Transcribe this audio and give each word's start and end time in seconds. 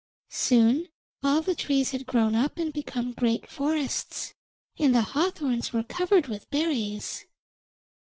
Soon 0.31 0.87
all 1.21 1.43
the 1.43 1.53
trees 1.53 1.91
had 1.91 2.07
grown 2.07 2.33
up 2.33 2.57
and 2.57 2.73
become 2.73 3.11
great 3.13 3.47
forests, 3.47 4.33
and 4.79 4.95
the 4.95 5.03
hawthorns 5.13 5.73
were 5.73 5.83
covered 5.83 6.25
with 6.27 6.49
berries. 6.49 7.25